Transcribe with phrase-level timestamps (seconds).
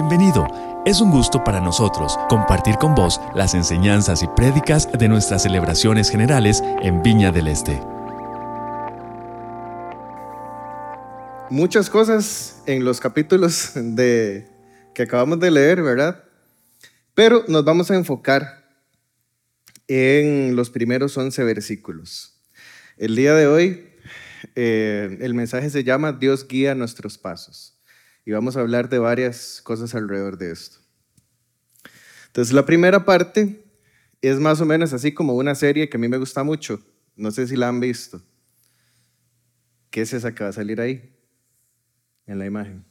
[0.00, 0.46] Bienvenido.
[0.86, 6.08] Es un gusto para nosotros compartir con vos las enseñanzas y prédicas de nuestras celebraciones
[6.08, 7.80] generales en Viña del Este.
[11.50, 14.46] Muchas cosas en los capítulos de,
[14.94, 16.22] que acabamos de leer, ¿verdad?
[17.14, 18.70] Pero nos vamos a enfocar
[19.88, 22.40] en los primeros 11 versículos.
[22.98, 23.88] El día de hoy,
[24.54, 27.77] eh, el mensaje se llama Dios guía nuestros pasos
[28.28, 30.80] y vamos a hablar de varias cosas alrededor de esto.
[32.26, 33.64] Entonces, la primera parte
[34.20, 36.78] es más o menos así como una serie que a mí me gusta mucho.
[37.16, 38.20] No sé si la han visto.
[39.88, 41.10] ¿Qué es esa que va a salir ahí?
[42.26, 42.84] En la imagen.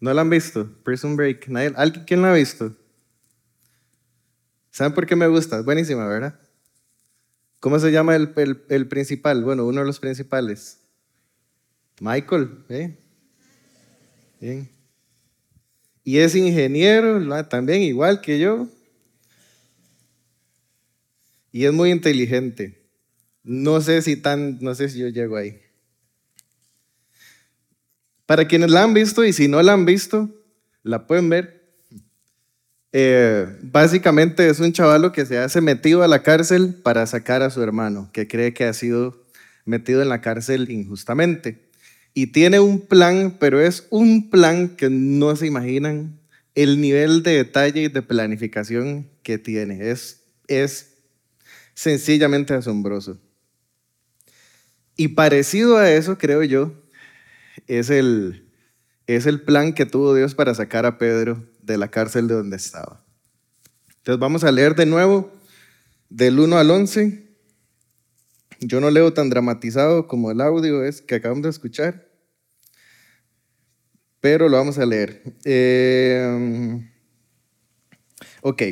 [0.00, 0.68] ¿No la han visto?
[0.82, 1.48] Prison Break.
[1.76, 2.74] ¿Alguien quién la ha visto?
[4.72, 5.62] ¿Saben por qué me gusta?
[5.62, 6.40] Buenísima, ¿verdad?
[7.60, 8.34] ¿Cómo se llama el,
[8.68, 9.44] el principal?
[9.44, 10.79] Bueno, uno de los principales.
[12.00, 12.96] Michael, ¿eh?
[14.40, 14.68] Bien.
[16.02, 18.66] Y es ingeniero, también igual que yo.
[21.52, 22.80] Y es muy inteligente.
[23.42, 25.60] No sé si tan, no sé si yo llego ahí.
[28.24, 30.30] Para quienes la han visto y si no la han visto,
[30.82, 31.60] la pueden ver.
[32.92, 37.50] Eh, básicamente es un chavalo que se hace metido a la cárcel para sacar a
[37.50, 39.22] su hermano, que cree que ha sido
[39.64, 41.69] metido en la cárcel injustamente.
[42.12, 46.20] Y tiene un plan, pero es un plan que no se imaginan
[46.54, 49.90] el nivel de detalle y de planificación que tiene.
[49.90, 50.98] Es, es
[51.74, 53.18] sencillamente asombroso.
[54.96, 56.74] Y parecido a eso, creo yo,
[57.66, 58.50] es el,
[59.06, 62.56] es el plan que tuvo Dios para sacar a Pedro de la cárcel de donde
[62.56, 63.04] estaba.
[63.88, 65.32] Entonces vamos a leer de nuevo
[66.08, 67.29] del 1 al 11
[68.60, 72.08] yo no leo tan dramatizado como el audio es que acabamos de escuchar,
[74.20, 75.22] pero lo vamos a leer.
[75.44, 76.86] Eh,
[78.42, 78.62] ok,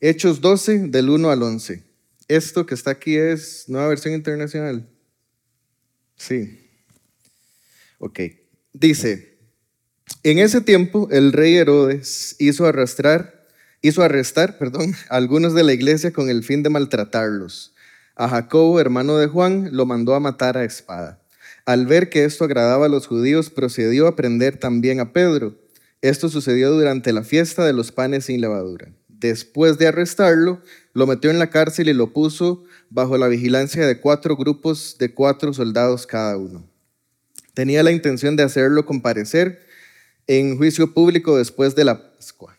[0.00, 1.84] Hechos 12 del 1 al 11.
[2.26, 4.88] Esto que está aquí es nueva versión internacional.
[6.16, 6.70] Sí.
[7.98, 8.20] Ok.
[8.72, 9.38] Dice,
[10.22, 13.46] en ese tiempo el rey Herodes hizo arrastrar,
[13.82, 17.74] hizo arrestar, perdón, a algunos de la iglesia con el fin de maltratarlos
[18.18, 21.22] a Jacobo, hermano de Juan, lo mandó a matar a espada.
[21.64, 25.56] Al ver que esto agradaba a los judíos, procedió a prender también a Pedro.
[26.02, 28.92] Esto sucedió durante la fiesta de los panes sin levadura.
[29.06, 30.60] Después de arrestarlo,
[30.94, 35.14] lo metió en la cárcel y lo puso bajo la vigilancia de cuatro grupos de
[35.14, 36.68] cuatro soldados cada uno.
[37.54, 39.60] Tenía la intención de hacerlo comparecer
[40.26, 42.56] en juicio público después de la Pascua.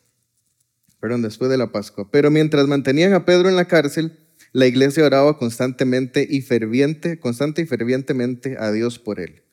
[0.99, 2.09] Perdón, después de la Pascua.
[2.11, 4.18] Pero mientras mantenían a Pedro en la cárcel,
[4.51, 9.43] la iglesia oraba constantemente y ferviente, constante y fervientemente a Dios por él.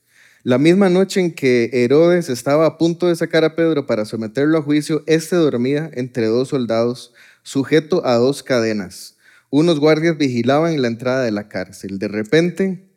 [0.42, 4.58] La misma noche en que Herodes estaba a punto de sacar a Pedro para someterlo
[4.58, 7.12] a juicio, éste dormía entre dos soldados,
[7.42, 9.16] sujeto a dos cadenas.
[9.50, 11.98] Unos guardias vigilaban la entrada de la cárcel.
[11.98, 12.88] De repente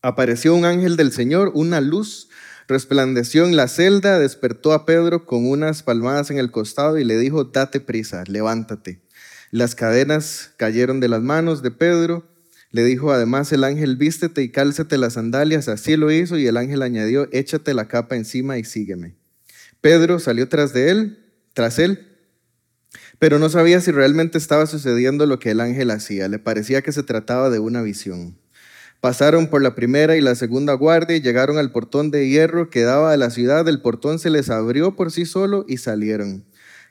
[0.00, 2.28] apareció un ángel del Señor, una luz
[2.68, 7.18] resplandeció en la celda, despertó a Pedro con unas palmadas en el costado y le
[7.18, 9.02] dijo, date prisa, levántate.
[9.56, 12.28] Las cadenas cayeron de las manos de Pedro.
[12.72, 15.68] Le dijo además el ángel, vístete y cálcete las sandalias.
[15.68, 19.16] Así lo hizo y el ángel añadió, échate la capa encima y sígueme.
[19.80, 21.18] Pedro salió tras de él,
[21.54, 22.06] tras él,
[23.18, 26.28] pero no sabía si realmente estaba sucediendo lo que el ángel hacía.
[26.28, 28.36] Le parecía que se trataba de una visión.
[29.00, 32.82] Pasaron por la primera y la segunda guardia y llegaron al portón de hierro que
[32.82, 33.66] daba a la ciudad.
[33.66, 36.44] El portón se les abrió por sí solo y salieron.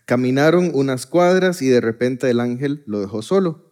[0.05, 3.71] Caminaron unas cuadras y de repente el ángel lo dejó solo.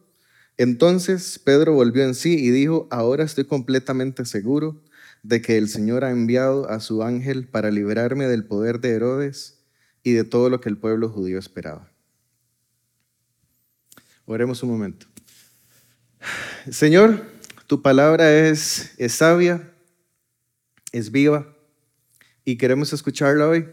[0.57, 4.83] Entonces Pedro volvió en sí y dijo, ahora estoy completamente seguro
[5.23, 9.63] de que el Señor ha enviado a su ángel para liberarme del poder de Herodes
[10.03, 11.91] y de todo lo que el pueblo judío esperaba.
[14.25, 15.05] Oremos un momento.
[16.69, 17.25] Señor,
[17.67, 19.73] tu palabra es, es sabia,
[20.91, 21.55] es viva
[22.45, 23.67] y queremos escucharla hoy.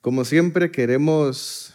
[0.00, 1.74] Como siempre queremos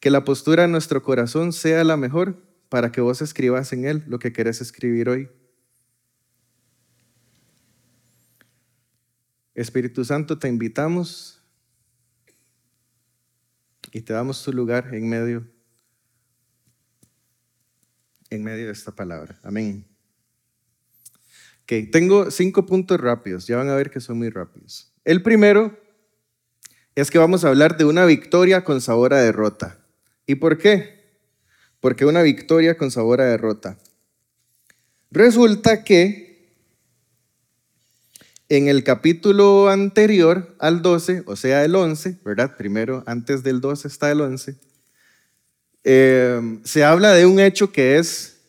[0.00, 4.04] que la postura de nuestro corazón sea la mejor para que vos escribas en él
[4.06, 5.28] lo que querés escribir hoy.
[9.54, 11.42] Espíritu Santo, te invitamos
[13.92, 15.46] y te damos tu lugar en medio
[18.30, 19.38] en medio de esta palabra.
[19.42, 19.84] Amén.
[21.62, 24.94] Ok, tengo cinco puntos rápidos, ya van a ver que son muy rápidos.
[25.04, 25.76] El primero
[26.94, 29.78] es que vamos a hablar de una victoria con sabor a derrota.
[30.26, 31.00] ¿Y por qué?
[31.80, 33.78] Porque una victoria con sabor a derrota.
[35.10, 36.30] Resulta que
[38.48, 42.56] en el capítulo anterior al 12, o sea, el 11, ¿verdad?
[42.56, 44.56] Primero, antes del 12 está el 11,
[45.84, 48.40] eh, se habla de un hecho que es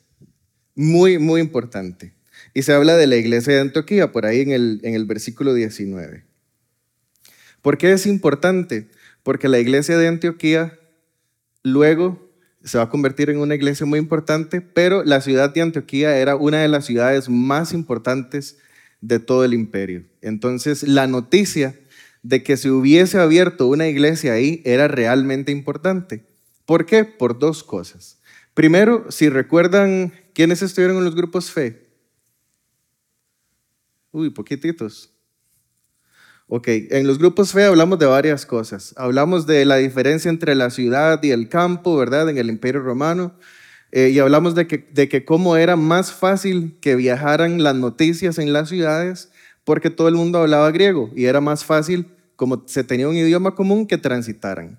[0.76, 2.14] muy, muy importante.
[2.54, 5.54] Y se habla de la iglesia de Antioquía, por ahí en el, en el versículo
[5.54, 6.26] 19.
[7.62, 8.90] ¿Por qué es importante?
[9.24, 10.80] Porque la iglesia de Antioquía
[11.64, 12.32] luego
[12.64, 16.36] se va a convertir en una iglesia muy importante, pero la ciudad de Antioquía era
[16.36, 18.58] una de las ciudades más importantes
[19.02, 20.06] de todo el imperio.
[20.22, 21.80] Entonces, la noticia
[22.24, 26.24] de que se hubiese abierto una iglesia ahí era realmente importante.
[26.66, 27.04] ¿Por qué?
[27.04, 28.20] Por dos cosas.
[28.54, 31.90] Primero, si recuerdan quiénes estuvieron en los grupos fe.
[34.12, 35.12] Uy, poquititos.
[36.54, 38.94] Ok, en los grupos fe hablamos de varias cosas.
[38.98, 42.28] Hablamos de la diferencia entre la ciudad y el campo, ¿verdad?
[42.28, 43.32] En el imperio romano.
[43.94, 48.38] Eh, y hablamos de que, de que cómo era más fácil que viajaran las noticias
[48.38, 49.32] en las ciudades
[49.64, 53.56] porque todo el mundo hablaba griego y era más fácil, como se tenía un idioma
[53.56, 54.78] común, que transitaran.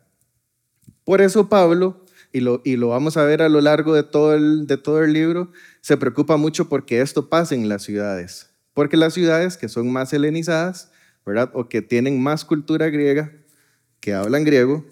[1.05, 2.05] Por eso Pablo,
[2.35, 5.03] y lo, y lo vamos a ver a lo largo de todo, el, de todo
[5.03, 8.51] el libro, se preocupa mucho porque esto pase en las ciudades.
[8.75, 10.92] Porque las ciudades que son más helenizadas,
[11.25, 11.51] ¿verdad?
[11.55, 13.33] O que tienen más cultura griega,
[14.01, 14.85] que hablan griego,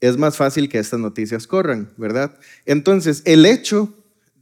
[0.00, 2.38] es más fácil que estas noticias corran, ¿verdad?
[2.66, 3.94] Entonces, el hecho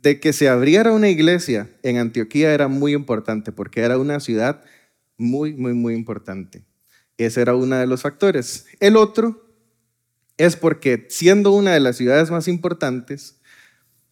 [0.02, 4.62] de que se abriera una iglesia en Antioquía era muy importante porque era una ciudad
[5.16, 6.64] muy, muy, muy importante.
[7.18, 8.66] Ese era uno de los factores.
[8.78, 9.46] El otro
[10.36, 13.40] es porque siendo una de las ciudades más importantes,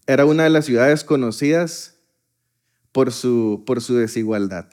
[0.07, 1.97] era una de las ciudades conocidas
[2.93, 4.71] por su, por su desigualdad.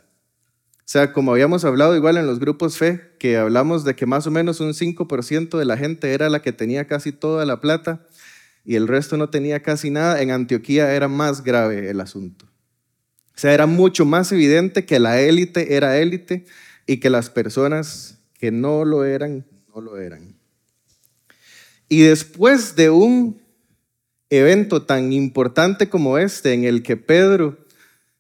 [0.92, 4.32] Sea, como habíamos hablado igual en los grupos fe, que hablamos de que más o
[4.32, 8.06] menos un 5% de la gente era la que tenía casi toda la plata
[8.66, 12.46] y el resto no tenía casi nada, en Antioquía era más grave el asunto.
[13.34, 16.44] O sea, era mucho más evidente que la élite era élite
[16.86, 20.36] y que las personas que no lo eran, no lo eran.
[21.88, 23.42] Y después de un
[24.30, 27.61] evento tan importante como este, en el que Pedro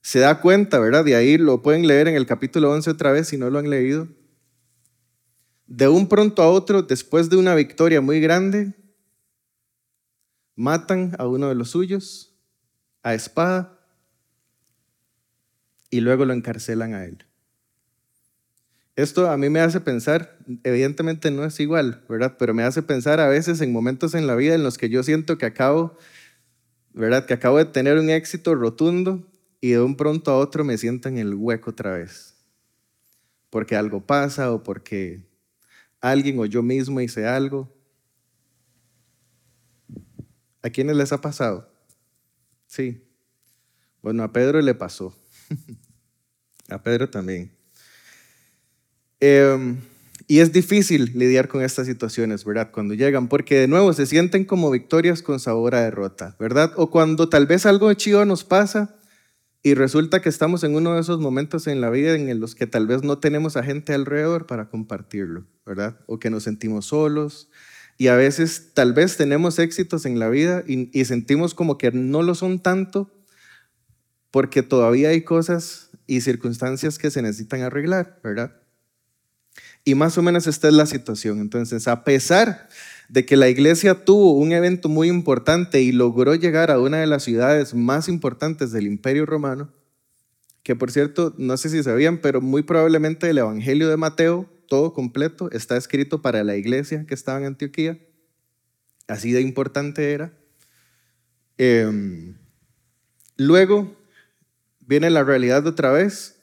[0.02, 1.06] se da cuenta, ¿verdad?
[1.06, 3.70] De ahí lo pueden leer en el capítulo 11 otra vez si no lo han
[3.70, 4.08] leído.
[5.68, 8.74] De un pronto a otro, después de una victoria muy grande,
[10.56, 12.36] matan a uno de los suyos
[13.04, 13.80] a espada
[15.90, 17.26] y luego lo encarcelan a él.
[18.96, 22.36] Esto a mí me hace pensar, evidentemente no es igual, ¿verdad?
[22.38, 25.02] Pero me hace pensar a veces en momentos en la vida en los que yo
[25.04, 25.98] siento que acabo,
[26.92, 27.26] ¿verdad?
[27.26, 29.31] Que acabo de tener un éxito rotundo
[29.62, 32.34] y de un pronto a otro me siento en el hueco otra vez.
[33.52, 35.24] Porque algo pasa o porque
[36.02, 37.72] alguien o yo mismo hice algo.
[40.64, 41.72] ¿A quiénes les ha pasado?
[42.66, 43.04] Sí.
[44.02, 45.16] Bueno, a Pedro le pasó.
[46.70, 47.52] a Pedro también.
[49.20, 49.78] Em,
[50.28, 52.72] y es difícil lidiar con estas situaciones, ¿verdad?
[52.72, 56.72] Cuando llegan, porque de nuevo se sienten como victorias con sabor a derrota, ¿verdad?
[56.78, 58.96] O cuando tal vez algo chido nos pasa
[59.64, 62.66] y resulta que estamos en uno de esos momentos en la vida en los que
[62.66, 66.00] tal vez no tenemos a gente alrededor para compartirlo, ¿verdad?
[66.08, 67.50] O que nos sentimos solos.
[67.98, 71.92] Y a veces tal vez tenemos éxitos en la vida y, y sentimos como que
[71.92, 73.12] no lo son tanto
[74.32, 78.56] porque todavía hay cosas y circunstancias que se necesitan arreglar, ¿verdad?
[79.84, 81.40] Y más o menos esta es la situación.
[81.40, 82.70] Entonces, a pesar
[83.12, 87.08] de que la iglesia tuvo un evento muy importante y logró llegar a una de
[87.08, 89.70] las ciudades más importantes del imperio romano,
[90.64, 94.94] que por cierto, no sé si sabían, pero muy probablemente el Evangelio de Mateo, todo
[94.94, 98.00] completo, está escrito para la iglesia que estaba en Antioquía.
[99.10, 100.32] Así de importante era.
[101.58, 102.38] Em,
[103.36, 103.94] luego
[104.80, 106.42] viene la realidad otra vez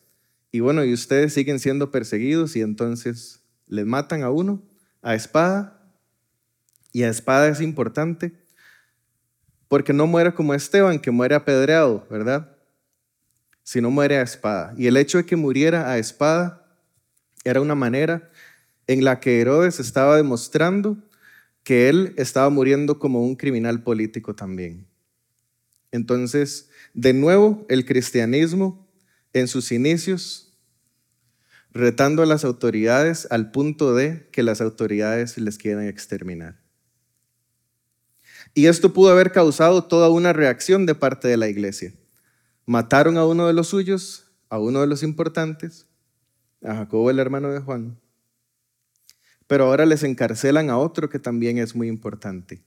[0.52, 4.62] y bueno, y ustedes siguen siendo perseguidos y entonces les matan a uno
[5.00, 5.77] a espada
[6.92, 8.33] y a espada es importante
[9.68, 12.57] porque no muere como Esteban, que muere apedreado, ¿verdad?
[13.62, 14.75] Sino muere a espada.
[14.78, 16.66] Y el hecho de que muriera a espada
[17.45, 18.30] era una manera
[18.87, 20.97] en la que Herodes estaba demostrando
[21.62, 24.87] que él estaba muriendo como un criminal político también.
[25.92, 28.88] Entonces, de nuevo, el cristianismo
[29.35, 30.59] en sus inicios,
[31.73, 36.67] retando a las autoridades al punto de que las autoridades les quieran exterminar.
[38.58, 41.94] Y esto pudo haber causado toda una reacción de parte de la iglesia.
[42.66, 45.86] Mataron a uno de los suyos, a uno de los importantes,
[46.64, 48.00] a Jacobo el hermano de Juan.
[49.46, 52.60] Pero ahora les encarcelan a otro que también es muy importante.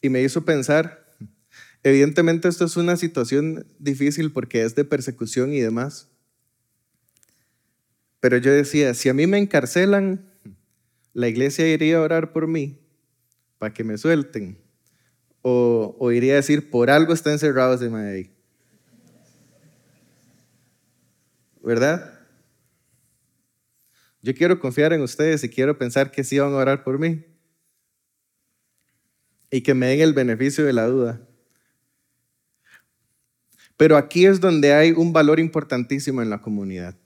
[0.00, 1.04] Y me hizo pensar
[1.82, 6.08] Evidentemente esto es una situación difícil porque es de persecución y demás.
[8.18, 10.29] Pero yo decía, si a mí me encarcelan,
[11.12, 12.78] la iglesia iría a orar por mí
[13.58, 14.58] para que me suelten.
[15.42, 18.30] O, iría a decir, por algo está encerrado ese ahí.
[21.62, 22.20] ¿Verdad?
[24.22, 27.24] Yo quiero confiar en ustedes y quiero pensar que sí van a orar por mí.
[29.50, 31.26] Y que me den el beneficio de la duda.
[33.76, 36.96] Pero aquí es donde hay un valor importantísimo en la comunidad.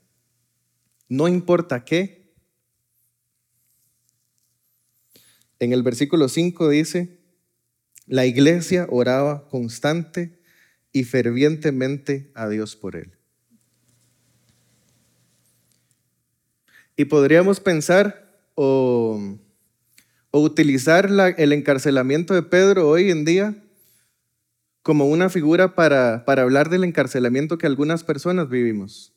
[1.07, 2.24] No importa qué.
[5.59, 7.19] En el versículo 5 dice,
[8.07, 10.39] la iglesia oraba constante
[10.91, 13.13] y fervientemente a Dios por él.
[16.97, 19.37] Y podríamos pensar o,
[20.31, 23.55] utilizar el encarcelamiento de Pedro hoy en día
[24.81, 29.14] como una figura para, para hablar del encarcelamiento que algunas personas vivimos.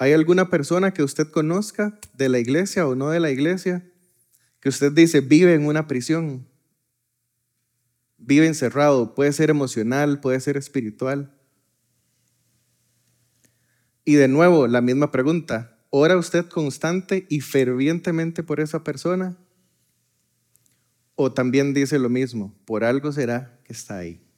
[0.00, 3.86] ¿Hay alguna persona que usted conozca de la iglesia o no de la iglesia
[4.58, 6.48] que usted dice vive en una prisión?
[8.16, 11.38] Vive encerrado, puede ser emocional, puede ser espiritual.
[14.06, 19.36] Y de nuevo, la misma pregunta, ¿ora usted constante y fervientemente por esa persona?
[21.14, 24.29] O también dice lo mismo, por algo será que está ahí.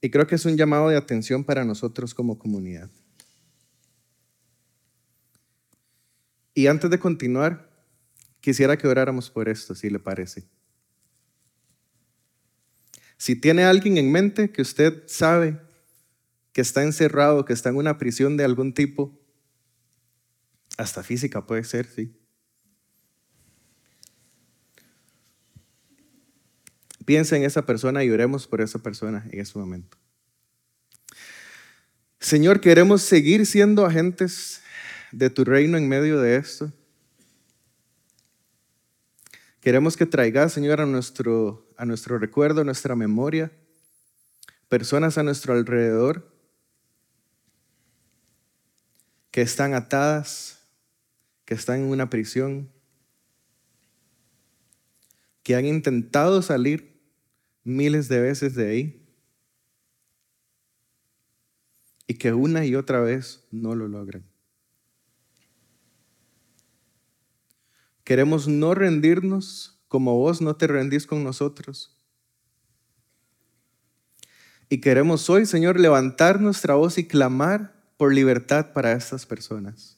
[0.00, 2.90] Y creo que es un llamado de atención para nosotros como comunidad.
[6.54, 7.70] Y antes de continuar,
[8.40, 10.48] quisiera que oráramos por esto, si le parece.
[13.18, 15.60] Si tiene alguien en mente que usted sabe
[16.52, 19.18] que está encerrado, que está en una prisión de algún tipo,
[20.78, 22.16] hasta física puede ser, sí.
[27.06, 29.96] Piensa en esa persona y oremos por esa persona en ese momento.
[32.18, 34.60] Señor, queremos seguir siendo agentes
[35.12, 36.72] de tu reino en medio de esto.
[39.60, 43.52] Queremos que traigas, Señor, a nuestro, a nuestro recuerdo, a nuestra memoria,
[44.68, 46.28] personas a nuestro alrededor
[49.30, 50.58] que están atadas,
[51.44, 52.68] que están en una prisión,
[55.44, 56.95] que han intentado salir
[57.66, 59.06] miles de veces de ahí
[62.06, 64.24] y que una y otra vez no lo logran.
[68.04, 71.98] Queremos no rendirnos como vos no te rendís con nosotros.
[74.68, 79.95] Y queremos hoy, Señor, levantar nuestra voz y clamar por libertad para estas personas.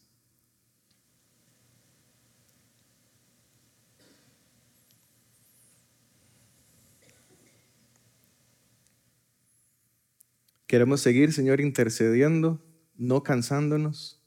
[10.69, 12.63] Queremos seguir, Señor, intercediendo,
[12.95, 14.23] no cansándonos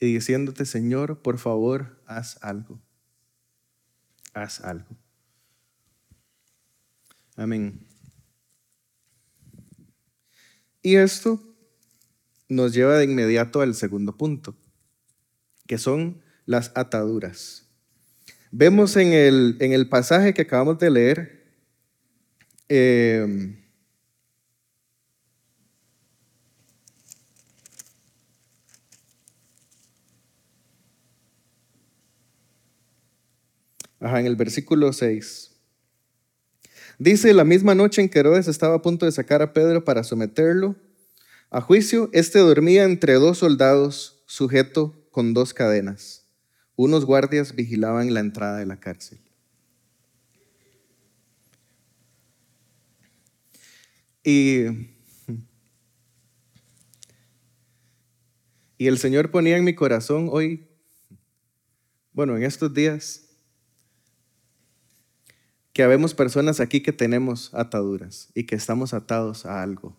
[0.00, 2.80] y diciéndote, Señor, por favor, haz algo.
[4.32, 4.96] Haz algo.
[7.36, 7.86] Amén.
[10.80, 11.38] Y esto
[12.48, 14.56] nos lleva de inmediato al segundo punto,
[15.66, 17.68] que son las ataduras.
[18.50, 21.44] Vemos en el, en el pasaje que acabamos de leer,
[22.70, 23.60] eh,
[34.04, 35.50] En el versículo 6.
[36.98, 40.04] Dice, la misma noche en que Herodes estaba a punto de sacar a Pedro para
[40.04, 40.76] someterlo
[41.50, 46.26] a juicio, este dormía entre dos soldados, sujeto con dos cadenas.
[46.76, 49.20] Unos guardias vigilaban la entrada de la cárcel.
[54.22, 54.64] Y,
[58.76, 60.68] y el Señor ponía en mi corazón hoy,
[62.12, 63.23] bueno, en estos días,
[65.74, 69.96] que habemos personas aquí que tenemos ataduras y que estamos atados a algo.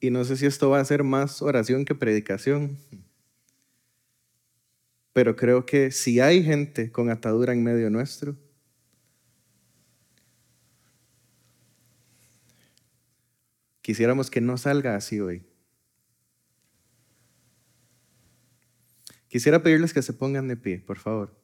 [0.00, 2.76] Y no sé si esto va a ser más oración que predicación,
[5.14, 8.36] pero creo que si hay gente con atadura en medio nuestro,
[13.80, 15.47] quisiéramos que no salga así hoy.
[19.28, 21.34] Quisiera pedirles que se pongan de pie, por favor.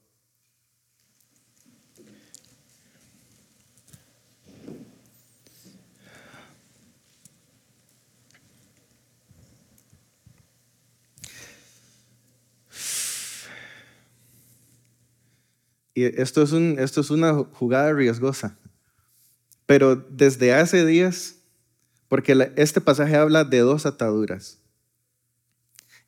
[15.95, 18.59] Y esto es, un, esto es una jugada riesgosa.
[19.67, 21.37] Pero desde hace días,
[22.09, 24.64] porque este pasaje habla de dos ataduras.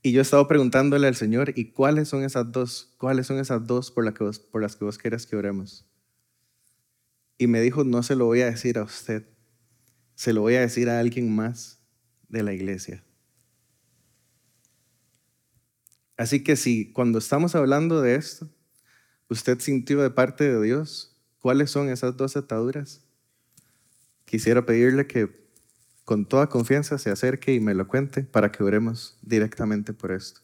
[0.06, 2.94] Y yo he preguntándole al Señor, ¿y cuáles son esas dos?
[2.96, 5.84] ¿Cuáles son esas dos por, las que vos quieres que oremos?
[7.38, 9.26] Y me dijo, no se lo voy a decir a usted,
[10.14, 11.80] se lo voy a decir a alguien más
[12.28, 13.02] de la iglesia.
[16.16, 18.48] Así que si cuando estamos hablando de esto,
[19.28, 23.04] usted sintió de parte de Dios, ¿cuáles son esas dos ataduras?
[24.24, 25.45] Quisiera pedirle que
[26.06, 30.40] con toda confianza se acerque y me lo cuente para que oremos directamente por esto.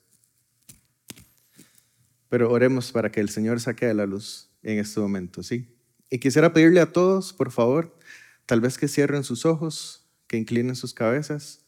[2.28, 5.72] Pero oremos para que el Señor saque a la luz en este momento, ¿sí?
[6.10, 7.96] Y quisiera pedirle a todos, por favor,
[8.44, 11.64] tal vez que cierren sus ojos, que inclinen sus cabezas.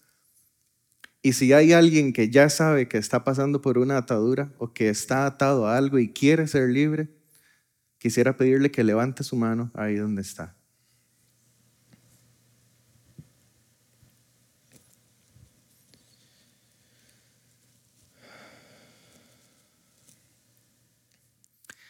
[1.23, 4.89] Y si hay alguien que ya sabe que está pasando por una atadura o que
[4.89, 7.11] está atado a algo y quiere ser libre,
[7.99, 10.57] quisiera pedirle que levante su mano ahí donde está.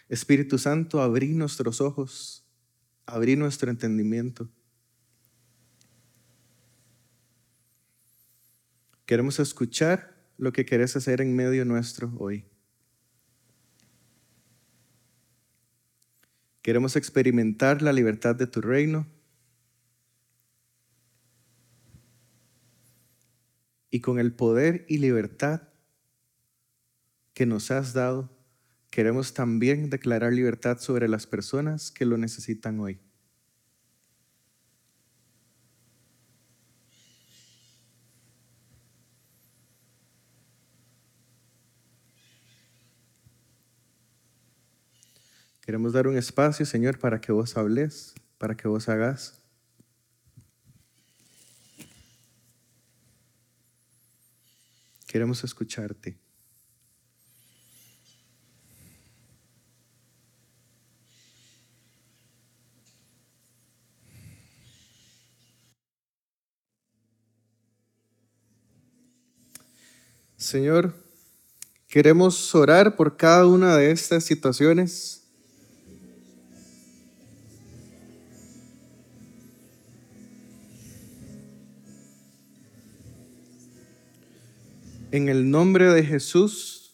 [0.09, 2.45] Espíritu Santo, abrí nuestros ojos
[3.07, 4.49] abrir nuestro entendimiento.
[9.07, 12.45] Queremos escuchar lo que querés hacer en medio nuestro hoy.
[16.63, 19.07] Queremos experimentar la libertad de tu reino.
[23.91, 25.69] Y con el poder y libertad
[27.35, 28.35] que nos has dado,
[28.95, 33.01] queremos también declarar libertad sobre las personas que lo necesitan hoy.
[45.61, 49.43] Queremos dar un espacio, Señor, para que vos hables, para que vos hagas.
[55.09, 56.24] Queremos escucharte.
[70.45, 70.93] Señor,
[71.89, 75.23] queremos orar por cada una de estas situaciones.
[85.13, 86.93] En el nombre de Jesús,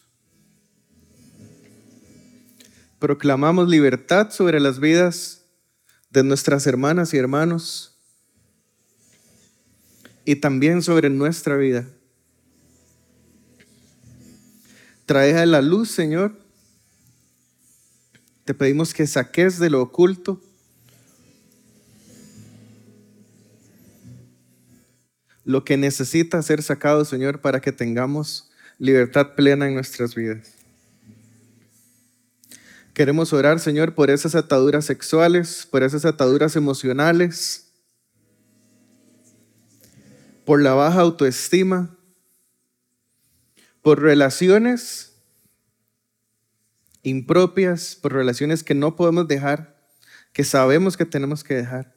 [3.01, 5.45] proclamamos libertad sobre las vidas
[6.09, 7.99] de nuestras hermanas y hermanos
[10.25, 11.89] y también sobre nuestra vida.
[15.11, 16.39] Trae a la luz, Señor.
[18.45, 20.41] Te pedimos que saques de lo oculto
[25.45, 30.53] lo que necesita ser sacado, Señor, para que tengamos libertad plena en nuestras vidas.
[32.95, 37.73] Queremos orar, Señor, por esas ataduras sexuales, por esas ataduras emocionales,
[40.45, 41.97] por la baja autoestima,
[43.83, 45.11] por relaciones
[47.03, 49.81] impropias, por relaciones que no podemos dejar,
[50.33, 51.95] que sabemos que tenemos que dejar.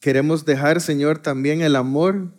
[0.00, 2.30] Queremos dejar, Señor, también el amor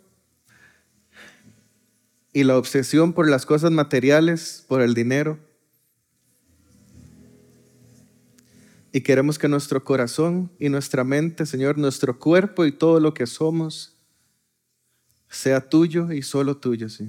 [2.32, 5.38] y la obsesión por las cosas materiales, por el dinero.
[8.92, 13.26] Y queremos que nuestro corazón y nuestra mente, Señor, nuestro cuerpo y todo lo que
[13.26, 13.95] somos,
[15.36, 17.08] sea tuyo y solo tuyo, sí.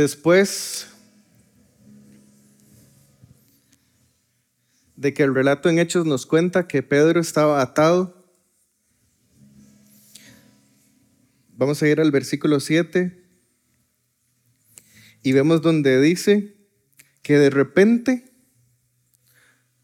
[0.00, 0.86] Después
[4.96, 8.32] de que el relato en Hechos nos cuenta que Pedro estaba atado,
[11.52, 13.22] vamos a ir al versículo 7
[15.22, 16.56] Y vemos donde dice
[17.20, 18.32] que de repente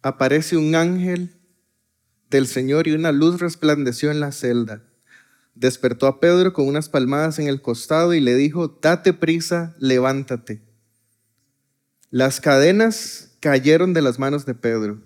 [0.00, 1.36] aparece un ángel
[2.30, 4.82] del Señor y una luz resplandeció en la celda.
[5.56, 10.60] Despertó a Pedro con unas palmadas en el costado y le dijo, date prisa, levántate.
[12.10, 15.02] Las cadenas cayeron de las manos de Pedro.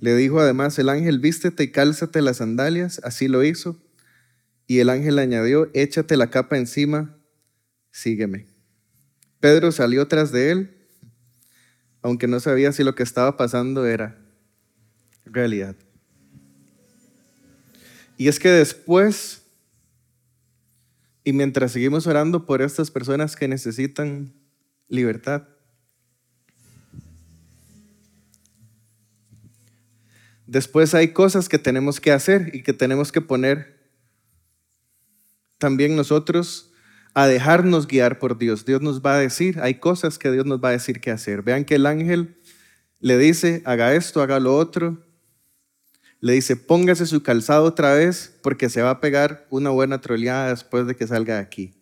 [0.00, 2.98] Le dijo además el ángel, vístete y cálzate las sandalias.
[3.04, 3.78] Así lo hizo.
[4.66, 7.14] Y el ángel añadió, échate la capa encima,
[7.90, 8.46] sígueme.
[9.38, 10.76] Pedro salió tras de él,
[12.00, 14.18] aunque no sabía si lo que estaba pasando era
[15.26, 15.76] realidad.
[18.16, 19.42] Y es que después,
[21.24, 24.32] y mientras seguimos orando por estas personas que necesitan
[24.88, 25.48] libertad,
[30.46, 33.76] después hay cosas que tenemos que hacer y que tenemos que poner
[35.58, 36.72] también nosotros
[37.14, 38.66] a dejarnos guiar por Dios.
[38.66, 41.42] Dios nos va a decir, hay cosas que Dios nos va a decir qué hacer.
[41.42, 42.36] Vean que el ángel
[43.00, 45.05] le dice, haga esto, haga lo otro.
[46.20, 50.48] Le dice, póngase su calzado otra vez porque se va a pegar una buena troleada
[50.48, 51.74] después de que salga de aquí.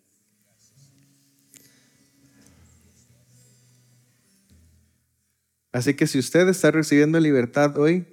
[5.73, 8.07] Así que si usted está recibiendo libertad hoy,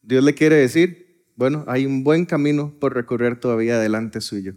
[0.00, 4.54] Dios le quiere decir, bueno, hay un buen camino por recorrer todavía delante suyo.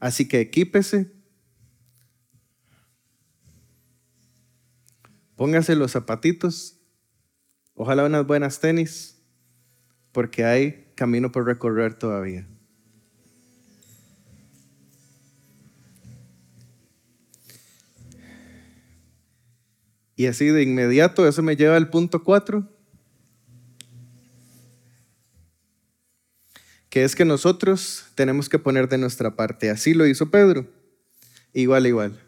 [0.00, 1.12] Así que equípese,
[5.36, 6.75] póngase los zapatitos,
[7.76, 9.22] ojalá unas buenas tenis,
[10.10, 12.48] porque hay camino por recorrer todavía.
[20.16, 22.68] Y así de inmediato, eso me lleva al punto cuatro
[26.96, 29.68] que es que nosotros tenemos que poner de nuestra parte.
[29.68, 30.66] Así lo hizo Pedro.
[31.52, 32.18] Igual, igual.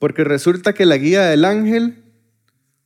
[0.00, 2.09] Porque resulta que la guía del ángel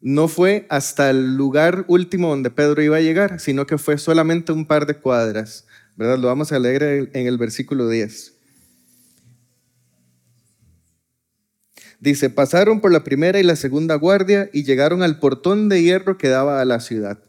[0.06, 4.52] no fue hasta el lugar último donde Pedro iba a llegar, sino que fue solamente
[4.52, 5.66] un par de cuadras.
[5.96, 6.18] ¿Verdad?
[6.18, 8.34] Lo vamos a leer en el versículo 10.
[12.00, 16.18] Dice, pasaron por la primera y la segunda guardia y llegaron al portón de hierro
[16.18, 17.22] que daba a la ciudad.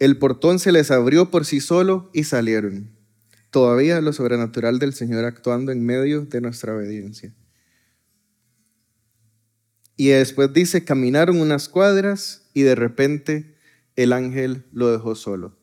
[0.00, 2.90] El portón se les abrió por sí solo y salieron.
[3.52, 7.32] Todavía lo sobrenatural del Señor actuando en medio de nuestra obediencia.
[9.96, 13.56] Y después dice, caminaron unas cuadras y de repente
[13.96, 15.56] el ángel lo dejó solo.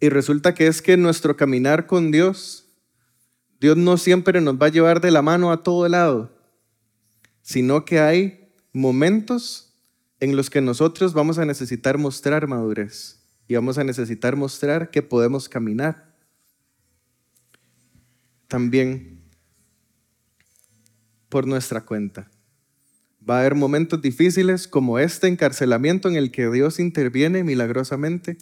[0.00, 2.66] Y resulta que es que nuestro caminar con Dios,
[3.60, 6.36] Dios no siempre nos va a llevar de la mano a todo lado,
[7.42, 9.74] sino que hay momentos
[10.20, 15.02] en los que nosotros vamos a necesitar mostrar madurez y vamos a necesitar mostrar que
[15.02, 16.14] podemos caminar.
[18.48, 19.13] También
[21.34, 22.30] por nuestra cuenta.
[23.28, 28.38] Va a haber momentos difíciles como este encarcelamiento en el que Dios interviene milagrosamente,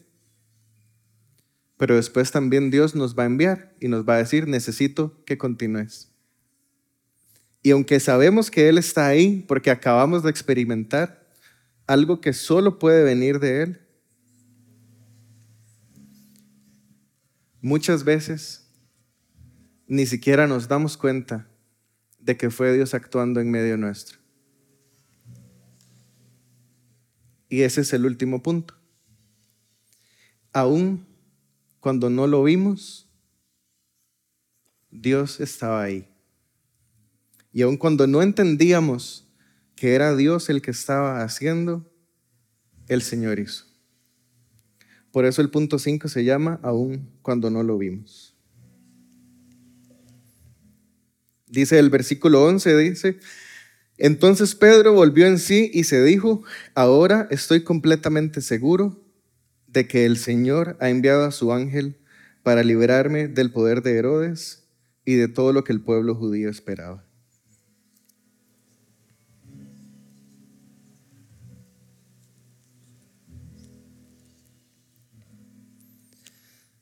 [1.79, 5.39] pero después también Dios nos va a enviar y nos va a decir, necesito que
[5.39, 6.13] continúes.
[7.63, 11.27] Y aunque sabemos que Él está ahí porque acabamos de experimentar
[11.87, 13.81] algo que solo puede venir de Él.
[17.63, 18.69] Muchas veces
[19.87, 21.49] ni siquiera nos damos cuenta
[22.23, 24.19] de que fue Dios actuando en medio nuestro.
[27.49, 28.75] Y ese es el último punto.
[30.53, 31.07] Aún
[31.81, 33.11] cuando no lo vimos,
[34.91, 36.09] Dios estaba ahí.
[37.53, 39.29] Y aun cuando no entendíamos
[39.75, 41.93] que era Dios el que estaba haciendo,
[42.89, 43.67] el Señor hizo.
[45.11, 48.32] Por eso el punto 5 se llama aún cuando no lo vimos.
[51.53, 53.19] Dice el versículo 11, dice,
[53.99, 56.43] entonces Pedro volvió en sí y se dijo,
[56.75, 58.99] ahora estoy completamente seguro
[59.67, 61.99] de que el Señor ha enviado a su ángel
[62.43, 64.67] para liberarme del poder de Herodes
[65.05, 67.05] y de todo lo que el pueblo judío esperaba.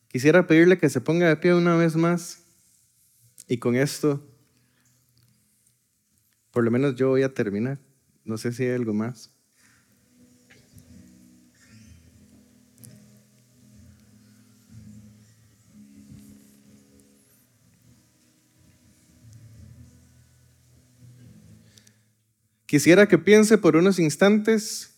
[0.07, 2.45] Quisiera pedirle que se ponga de pie una vez más
[3.49, 4.30] y con esto,
[6.51, 7.79] por lo menos yo voy a terminar.
[8.25, 9.31] No sé si hay algo más.
[22.71, 24.95] Quisiera que piense por unos instantes,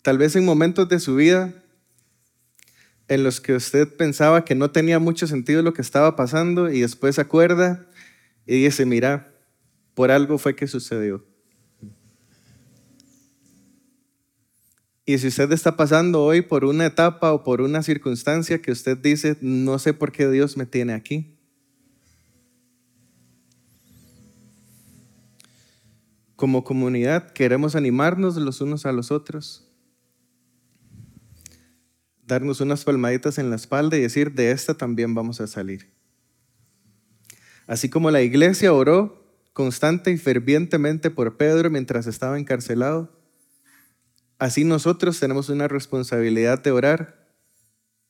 [0.00, 1.52] tal vez en momentos de su vida,
[3.08, 6.80] en los que usted pensaba que no tenía mucho sentido lo que estaba pasando y
[6.80, 7.86] después se acuerda
[8.46, 9.35] y dice, mira,
[9.96, 11.24] por algo fue que sucedió.
[15.06, 18.98] Y si usted está pasando hoy por una etapa o por una circunstancia que usted
[18.98, 21.38] dice, no sé por qué Dios me tiene aquí.
[26.36, 29.66] Como comunidad queremos animarnos los unos a los otros,
[32.26, 35.90] darnos unas palmaditas en la espalda y decir, de esta también vamos a salir.
[37.66, 39.25] Así como la iglesia oró
[39.56, 43.16] constante y fervientemente por Pedro mientras estaba encarcelado,
[44.38, 47.26] Así nosotros tenemos una responsabilidad de orar.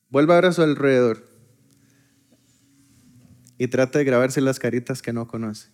[0.09, 1.25] Vuelva ahora a su alrededor
[3.59, 5.71] y trate de grabarse las caritas que no conoce.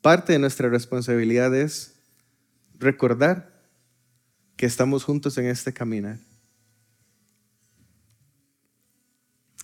[0.00, 1.94] Parte de nuestra responsabilidad es
[2.78, 3.68] recordar
[4.56, 6.18] que estamos juntos en este caminar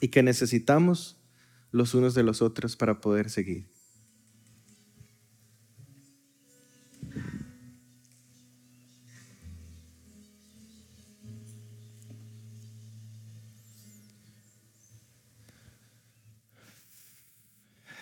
[0.00, 1.16] y que necesitamos
[1.70, 3.79] los unos de los otros para poder seguir.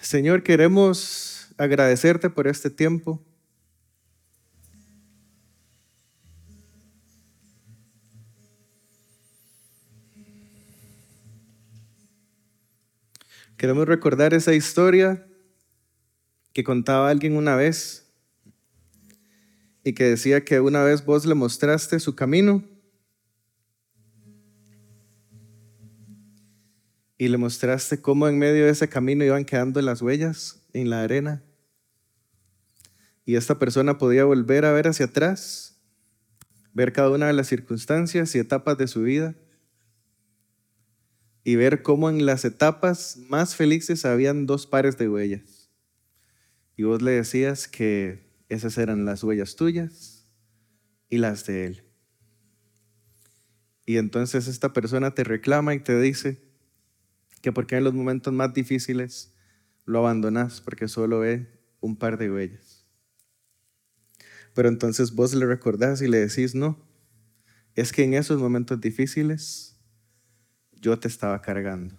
[0.09, 3.23] Señor, queremos agradecerte por este tiempo.
[13.59, 15.27] Queremos recordar esa historia
[16.55, 18.11] que contaba alguien una vez
[19.85, 22.65] y que decía que una vez vos le mostraste su camino
[27.19, 31.03] y le mostraste cómo en medio de ese camino iban quedando las huellas en la
[31.03, 31.43] arena.
[33.25, 35.83] Y esta persona podía volver a ver hacia atrás,
[36.73, 39.35] ver cada una de las circunstancias y etapas de su vida
[41.43, 45.71] y ver cómo en las etapas más felices habían dos pares de huellas.
[46.77, 50.31] Y vos le decías que esas eran las huellas tuyas
[51.09, 51.85] y las de él.
[53.85, 56.48] Y entonces esta persona te reclama y te dice,
[57.41, 59.35] que porque en los momentos más difíciles
[59.85, 61.47] lo abandonas porque solo ve
[61.81, 62.87] un par de huellas.
[64.55, 66.79] Pero entonces vos le recordás y le decís, no,
[67.75, 69.79] es que en esos momentos difíciles
[70.73, 71.97] yo te estaba cargando.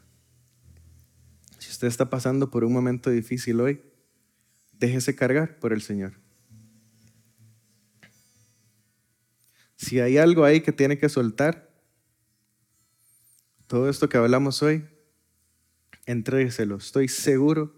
[1.57, 3.81] Si usted está pasando por un momento difícil hoy,
[4.73, 6.13] déjese cargar por el Señor.
[9.75, 11.69] Si hay algo ahí que tiene que soltar,
[13.67, 14.85] todo esto que hablamos hoy,
[16.09, 16.77] entrégueselo.
[16.77, 17.71] Estoy seguro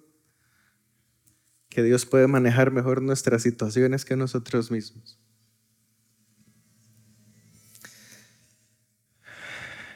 [1.67, 5.19] que Dios puede manejar mejor nuestras situaciones que nosotros mismos.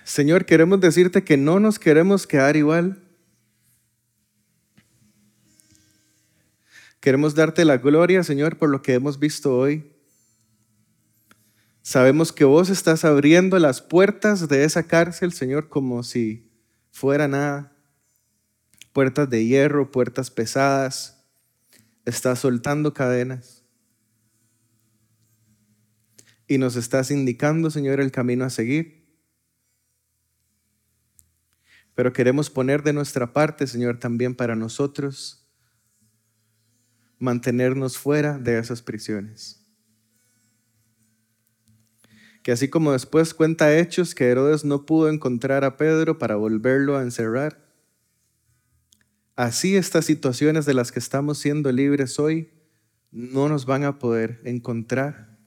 [0.04, 3.02] Señor, queremos decirte que no nos queremos quedar igual.
[7.00, 9.94] Queremos darte la gloria, Señor, por lo que hemos visto hoy.
[11.82, 16.52] Sabemos que vos estás abriendo las puertas de esa cárcel, Señor, como si
[16.92, 17.75] fuera nada
[18.96, 21.22] puertas de hierro, puertas pesadas,
[22.06, 23.66] estás soltando cadenas.
[26.48, 29.06] Y nos estás indicando, Señor, el camino a seguir.
[31.94, 35.46] Pero queremos poner de nuestra parte, Señor, también para nosotros
[37.20, 39.62] mantenernos fuera de esas prisiones.
[42.44, 46.96] Que así como después cuenta Hechos que Herodes no pudo encontrar a Pedro para volverlo
[46.96, 47.65] a encerrar,
[49.36, 52.52] Así estas situaciones de las que estamos siendo libres hoy
[53.12, 55.38] no nos van a poder encontrar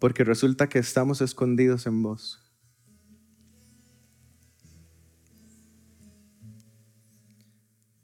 [0.00, 2.40] porque resulta que estamos escondidos en vos.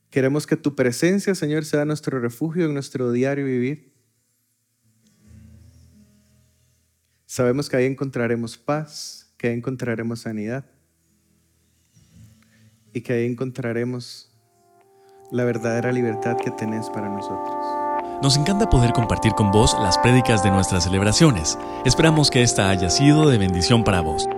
[0.09, 3.93] Queremos que tu presencia, Señor, sea nuestro refugio en nuestro diario vivir.
[7.27, 10.65] Sabemos que ahí encontraremos paz, que ahí encontraremos sanidad
[12.93, 14.31] y que ahí encontraremos
[15.31, 17.57] la verdadera libertad que tenés para nosotros.
[18.23, 21.59] Nos encanta poder compartir con vos las prédicas de nuestras celebraciones.
[21.85, 24.29] Esperamos que esta haya sido de bendición para vos.